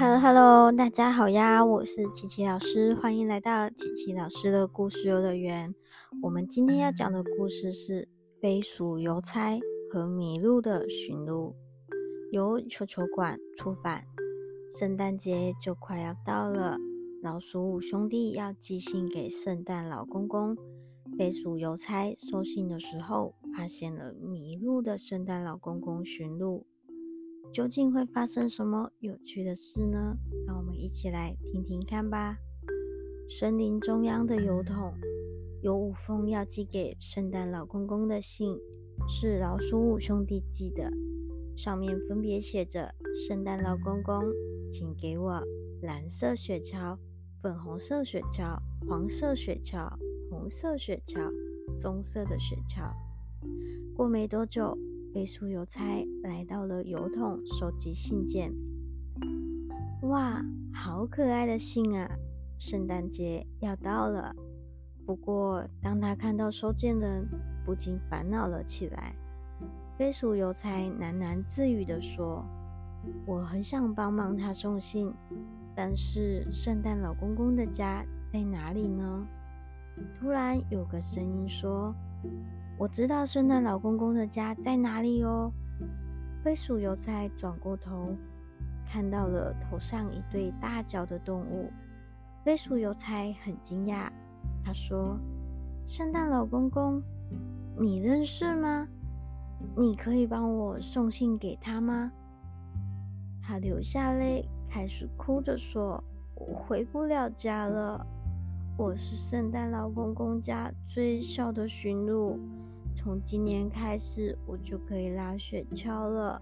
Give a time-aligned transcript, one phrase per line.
[0.00, 5.74] Hello Hello，大家好呀，我是琪琪老师，欢迎来到琪琪老师的故事游乐园。
[6.22, 8.08] 我们今天要讲的故事是
[8.40, 9.60] 《飞鼠邮差
[9.92, 11.50] 和麋鹿的驯鹿》，
[12.32, 14.04] 由球球馆出版。
[14.70, 16.78] 圣诞节就快要到了，
[17.22, 20.56] 老鼠五兄弟要寄信给圣诞老公公。
[21.18, 26.64] 飞鼠邮差收信的时候，发现了迷路的圣诞老公公驯鹿。
[27.52, 30.16] 究竟会发生什么有趣的事呢？
[30.46, 32.36] 让我们一起来听听看吧。
[33.28, 34.94] 森林中央的邮筒
[35.60, 38.56] 有五封要寄给圣诞老公公的信，
[39.08, 40.92] 是老鼠五兄弟寄的。
[41.56, 42.94] 上面分别写着
[43.26, 44.22] ：“圣诞老公公，
[44.72, 45.42] 请给我
[45.82, 46.96] 蓝色雪橇、
[47.42, 48.56] 粉红色雪橇、
[48.88, 49.90] 黄色雪橇、
[50.30, 51.28] 红色雪橇、
[51.74, 52.92] 棕色的雪橇。”
[53.96, 54.78] 过没多久。
[55.12, 58.52] 飞鼠邮差来到了邮筒，收集信件。
[60.02, 60.40] 哇，
[60.72, 62.08] 好可爱的信啊！
[62.58, 64.32] 圣诞节要到了。
[65.04, 67.26] 不过，当他看到收件人，
[67.64, 69.12] 不禁烦恼了起来。
[69.98, 72.44] 飞鼠邮差喃喃自语地说
[73.26, 75.12] ：“我很想帮忙他送信，
[75.74, 79.26] 但是圣诞老公公的家在哪里呢？”
[80.20, 81.92] 突然，有个声音说。
[82.80, 85.52] 我知道圣诞老公公的家在哪里哦。
[86.42, 88.16] 飞鼠邮差转过头，
[88.86, 91.70] 看到了头上一对大脚的动物。
[92.42, 94.08] 飞鼠邮差很惊讶，
[94.64, 95.20] 他说
[95.84, 97.02] ：“圣诞老公公，
[97.78, 98.88] 你认识吗？
[99.76, 102.10] 你可以帮我送信给他吗？”
[103.44, 106.02] 他流下泪，开始哭着说
[106.34, 108.06] ：“我回不了家了。
[108.80, 112.40] 我是圣诞老公公家最小的驯鹿。”
[112.96, 116.40] 从今年开始，我就可以拉雪橇了，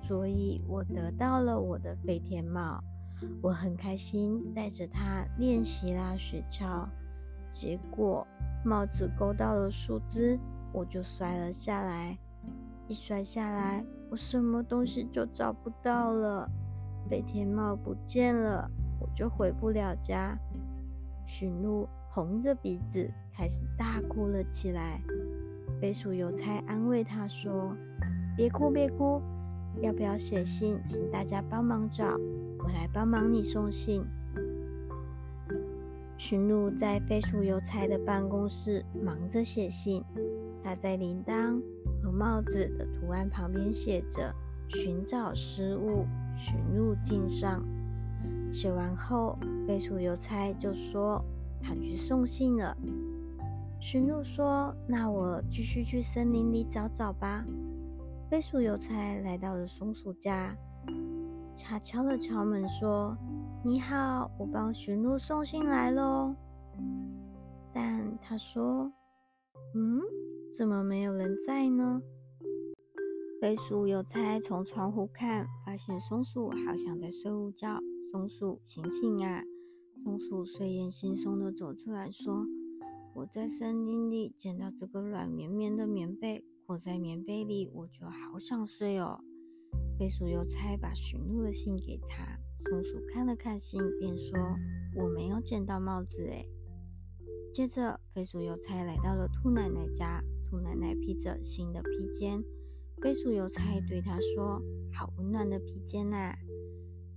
[0.00, 2.80] 所以我得到了我的飞天帽。
[3.42, 6.86] 我很开心，带着它练习拉雪橇。
[7.50, 8.24] 结果
[8.64, 10.38] 帽子勾到了树枝，
[10.72, 12.16] 我就摔了下来。
[12.86, 16.48] 一摔下来，我什么东西就找不到了，
[17.10, 20.38] 飞天帽不见了，我就回不了家。
[21.26, 25.02] 驯鹿红着鼻子开始大哭了起来。
[25.80, 27.76] 飞鼠邮差安慰他说
[28.34, 29.20] ：“别哭，别哭，
[29.82, 32.16] 要不要写信，请大家帮忙找，
[32.58, 34.06] 我来帮忙你送信。”
[36.16, 40.02] 驯鹿在飞鼠邮差的办公室忙着写信，
[40.62, 41.60] 他在铃铛
[42.02, 44.34] 和帽子的图案旁边写着
[44.70, 47.62] “寻找失物，驯鹿敬上”。
[48.52, 51.22] 写完后，飞鼠邮差就说
[51.62, 52.76] ：“他去送信了。”
[53.80, 57.44] 驯鹿说：“那我继续去森林里找找吧。”
[58.30, 60.56] 飞鼠邮差来到了松鼠家，
[61.64, 63.16] 他敲了敲门说
[63.62, 66.34] ：“你好，我帮驯鹿送信来喽。”
[67.72, 68.90] 但他说
[69.74, 70.00] ：“嗯，
[70.56, 72.00] 怎么没有人在呢？”
[73.40, 77.78] 飞鼠邮差从窗户看，发现松鼠好像在睡午觉。
[78.16, 79.42] 松鼠，醒醒啊！
[80.02, 82.46] 松鼠睡眼惺忪的走出来说。
[83.12, 89.20] 我在森林里捡到这个软绵绵的棉被，裹在棉被里，我就好想睡哦。
[89.98, 92.38] 飞鼠邮差把驯鹿的信给他，
[92.70, 94.38] 松鼠看了看信，便说
[94.96, 96.48] ：“我没有捡到帽子诶。”
[97.52, 102.42] 接着，飞鼠邮差来到了兔奶奶家，兔奶奶披着新的披肩。
[103.02, 104.62] 飞鼠邮差对她说
[104.96, 106.34] ：“好温暖的披肩呐！”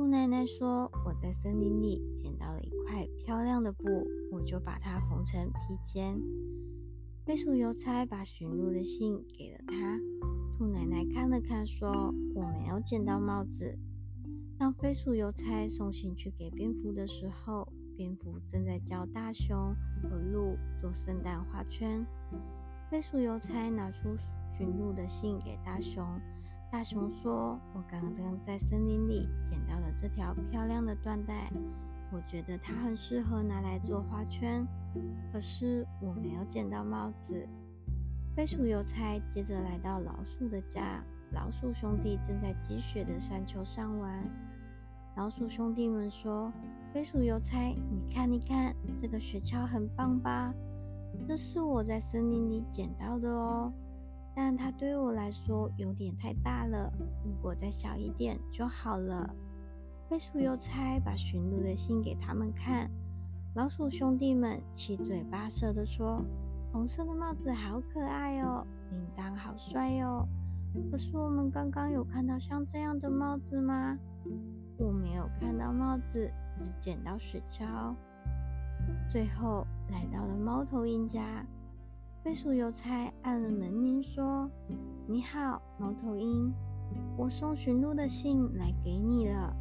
[0.00, 3.84] 兔奶奶说：“我在森林里捡到了一块漂亮的布，
[4.32, 6.18] 我就把它缝成披肩。”
[7.26, 10.00] 飞鼠邮差把驯鹿的信给了他。
[10.56, 13.78] 兔奶奶看了看，说：“我没有捡到帽子。”
[14.58, 19.54] 当飞鼠邮差送信去给蝙蝠的时候，蝙蝠正在教大熊
[20.02, 22.06] 和鹿做圣诞花圈。
[22.90, 24.16] 飞鼠邮差拿出
[24.56, 26.02] 驯鹿的信给大熊。
[26.70, 31.50] 大熊说：“我刚刚在森林里捡到了这条漂亮的缎带，
[32.12, 34.64] 我觉得它很适合拿来做花圈。
[35.32, 37.44] 可是我没有捡到帽子。”
[38.36, 41.02] 飞鼠邮差接着来到老鼠的家，
[41.32, 44.24] 老鼠兄弟正在积雪的山丘上玩。
[45.16, 46.52] 老鼠兄弟们说
[46.94, 47.58] ：“飞鼠邮差，
[47.90, 50.54] 你看，你看，这个雪橇很棒吧？
[51.26, 53.72] 这是我在森林里捡到的哦。”
[54.42, 56.90] 但它对我来说有点太大了，
[57.22, 59.28] 如果再小一点就好了。
[60.08, 62.90] 飞鼠邮差把驯鹿的信给他们看，
[63.54, 66.24] 老鼠兄弟们七嘴八舌地说
[66.72, 70.26] ：“红色的帽子好可爱哦，铃铛好帅哦。
[70.90, 73.98] 可是我们刚刚有看到像这样的帽子吗？”
[74.80, 76.30] 我没有看到帽子，
[76.64, 77.94] 只捡到雪橇。
[79.06, 81.44] 最后来到了猫头鹰家，
[82.22, 84.46] 飞鼠邮差按了门铃，说
[85.08, 86.52] ：“你好，猫头鹰，
[87.16, 89.56] 我送驯鹿的信来给你了。”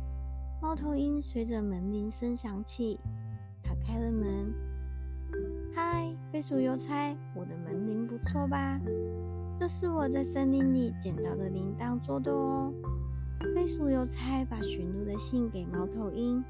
[0.61, 2.99] 猫头鹰随着门铃声响起，
[3.63, 4.53] 打开了门。
[5.73, 8.77] “嗨，飞鼠邮差，我的门铃不错吧？
[9.57, 12.73] 这是我在森林里捡到的铃铛做的哦。”
[13.55, 16.43] 飞鼠邮差把驯鹿的信给猫头鹰。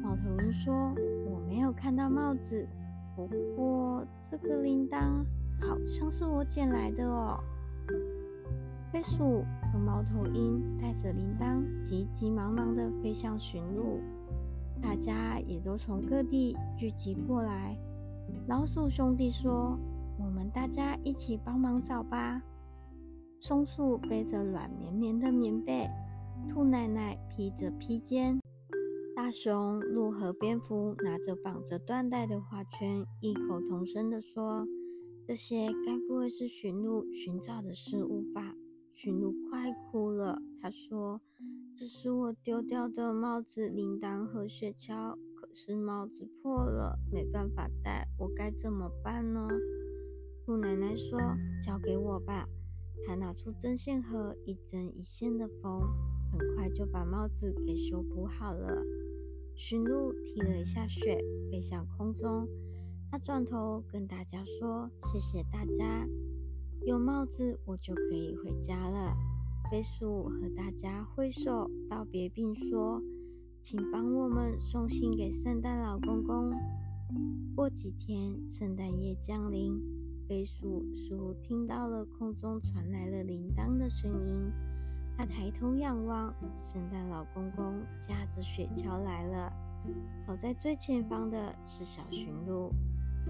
[0.00, 0.72] 猫头鹰说
[1.28, 2.64] ：“我没有看到帽子，
[3.16, 3.26] 不
[3.56, 5.24] 过这个铃铛
[5.60, 7.38] 好像是我捡来的哦。”
[8.92, 14.00] 飞鼠和猫头鹰带着铃铛，急急忙忙地飞向驯鹿。
[14.82, 17.76] 大家也都从各地聚集过来。
[18.48, 19.78] 老鼠兄弟说
[20.18, 22.42] ：“我们大家一起帮忙找吧。”
[23.38, 25.86] 松鼠背着软绵绵的棉被。
[26.48, 28.40] 兔奶奶披着披肩，
[29.14, 34.66] 大熊、鹿和蝙蝠拿着绑着缎带的花圈，异口同声地说
[35.30, 38.52] ：“这些该不会是驯鹿寻找的事物吧？”
[38.92, 41.20] 驯鹿快哭了，他说
[41.78, 49.46] ：“这是我丢掉的帽子、铃铛和雪橇，可是帽子破了，没办法戴，我该怎么办呢？”
[50.44, 51.20] 兔奶奶说
[51.64, 52.48] ：“交给我吧。”
[53.06, 55.80] 她拿出针线盒，一针一线的缝。
[56.32, 58.82] 很快就把帽子给修补好了。
[59.54, 61.22] 驯鹿踢了一下雪，
[61.52, 62.48] 飞向空中。
[63.10, 66.06] 他转头跟大家说：“谢谢大家，
[66.86, 69.16] 有帽子我就可以回家了。”
[69.68, 73.02] 飞鼠和大家挥手道别，并说
[73.62, 76.52] ：“请帮我们送信给圣诞老公公。”
[77.56, 79.76] 过几天，圣诞夜降临，
[80.28, 84.52] 飞鼠似乎听到了空中传来了铃铛的声音。
[85.16, 86.32] 他抬头仰望，
[86.72, 87.74] 圣诞老公公
[88.06, 89.52] 驾着雪橇来了。
[90.26, 92.70] 跑在最前方的是小驯鹿，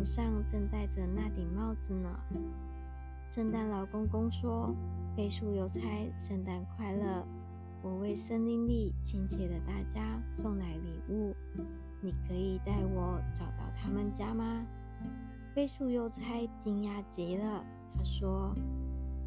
[0.00, 2.08] 头上正戴着那顶帽子呢。
[3.30, 4.74] 圣诞老公公说
[5.14, 7.22] ：“飞鼠邮差，圣诞快乐！
[7.82, 11.34] 我为森林里亲切的大家送来礼物，
[12.00, 14.64] 你可以带我找到他们家吗？”
[15.54, 17.62] 飞鼠邮差惊讶极了，
[17.94, 18.54] 他说。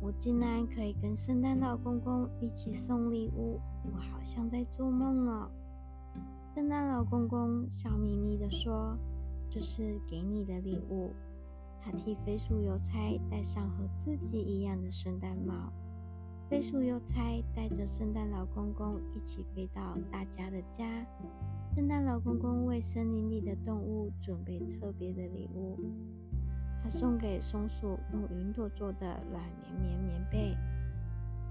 [0.02, 5.50] 我竟然可以跟圣诞老公公一起送礼物，我好像在做梦哦。
[6.54, 8.98] 圣诞老公公笑眯眯地说
[9.54, 11.12] ：“这是给你的礼物。”
[11.80, 15.72] 他替飞鼠邮差戴上和自己一样的圣诞帽。
[16.50, 21.06] 飞鼠邮差带着圣诞老公公一起飞到大家的家。
[21.76, 25.78] 圣诞老公公为森林里的动物准备特别的礼物。
[26.82, 30.58] 他送给松鼠用云朵做的软绵绵棉被，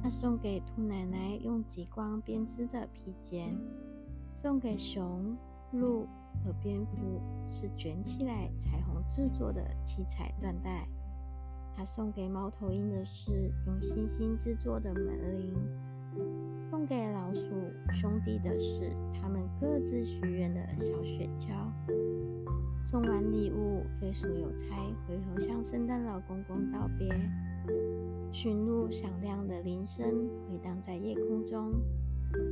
[0.03, 3.57] 他送给兔奶奶用极光编织的披肩，
[4.43, 5.37] 送给熊、
[5.73, 6.07] 鹿
[6.45, 7.21] 和蝙蝠
[7.51, 10.87] 是卷起来彩虹制作的七彩缎带。
[11.75, 15.55] 他送给猫头鹰的是用星星制作的门铃，
[16.71, 17.41] 送给老鼠
[17.91, 21.51] 兄弟的是他们各自许愿的小雪橇。
[22.85, 24.77] 送完礼物，飞鼠邮差
[25.09, 27.09] 回头向圣诞老公公道别。
[28.31, 31.73] 驯鹿响亮的铃声回荡在夜空中。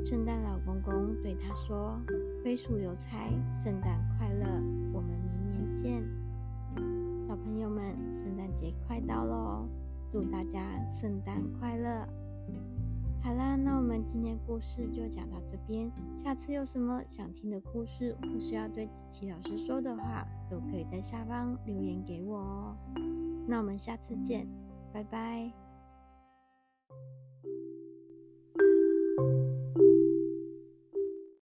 [0.04, 1.98] 圣诞老公公对他说
[2.42, 3.28] ：“飞鼠邮差，
[3.62, 4.46] 圣诞快乐！
[4.92, 6.02] 我们明年见。”
[7.28, 9.68] 小朋友们，圣诞节快到喽！
[10.10, 12.06] 祝大家圣诞快乐！
[13.22, 15.90] 好啦，那我们今天故事就讲到这边。
[16.18, 22.76] 下次有什么想听的故事，或是要对子琪老师说的话，都可以在下方留言给我哦。
[23.46, 24.48] 那我们下次见，
[24.92, 25.69] 拜拜。